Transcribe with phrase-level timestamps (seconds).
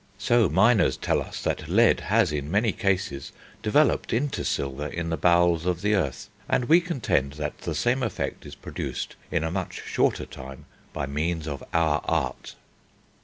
[0.17, 5.15] So miners tell us that lead has in many cases developed into silver in the
[5.15, 9.51] bowels of the earth, and we contend that the same effect is produced in a
[9.51, 12.55] much shorter time by means of our Art."